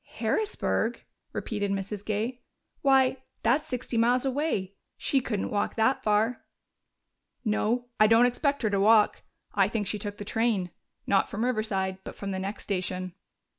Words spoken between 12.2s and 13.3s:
the next station."